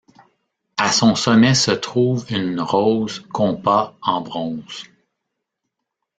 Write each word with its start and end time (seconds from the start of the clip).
À 0.77 0.91
son 0.91 1.13
sommet 1.13 1.53
se 1.53 1.69
trouve 1.69 2.25
une 2.31 2.59
rose 2.59 3.19
compas 3.31 3.95
en 4.01 4.21
bronze. 4.21 4.85